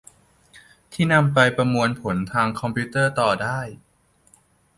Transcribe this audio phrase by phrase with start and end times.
[0.91, 3.59] ที่นำไปประมวลผลทางคอมพิวเตอร์ต่อได้